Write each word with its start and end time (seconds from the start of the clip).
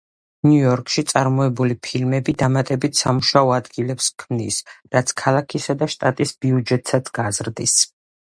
ნიუ-იორკში 0.51 1.01
წარმოებული 1.09 1.75
ფილმები 1.87 2.33
დამატებით 2.43 3.01
სამუშაო 3.01 3.53
ადგილებს 3.59 4.09
ქმნის, 4.23 4.57
რაც 4.97 5.13
ქალაქისა 5.23 5.75
და 5.85 5.91
შტატის 5.97 6.35
ბიუჯეტსაც 6.47 7.13
გაზრდის. 7.19 7.77